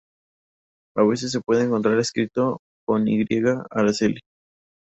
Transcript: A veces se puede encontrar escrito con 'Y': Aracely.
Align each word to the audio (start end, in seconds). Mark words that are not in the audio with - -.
A 0.97 1.03
veces 1.03 1.31
se 1.31 1.41
puede 1.41 1.63
encontrar 1.63 1.99
escrito 1.99 2.57
con 2.87 3.07
'Y': 3.07 3.23
Aracely. 3.69 4.21